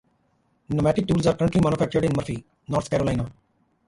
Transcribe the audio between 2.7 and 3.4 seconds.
Carolina.